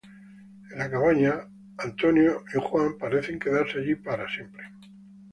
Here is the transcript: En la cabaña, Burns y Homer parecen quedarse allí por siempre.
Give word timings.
En 0.71 0.79
la 0.79 0.89
cabaña, 0.89 1.47
Burns 1.77 2.43
y 2.55 2.57
Homer 2.59 2.97
parecen 2.97 3.37
quedarse 3.37 3.77
allí 3.77 3.93
por 3.93 4.19
siempre. 4.31 4.63